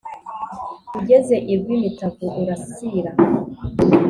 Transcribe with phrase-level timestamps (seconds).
[0.99, 3.11] ugeze i rwimitavu urasira.